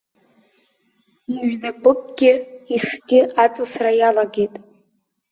Иҩнапыкгьы 1.33 2.33
ихгьы 2.73 3.21
аҵысра 3.43 3.91
иалагеит. 3.99 4.53